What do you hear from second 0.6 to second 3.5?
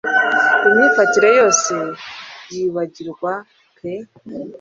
Imyifatire yose yibagirwa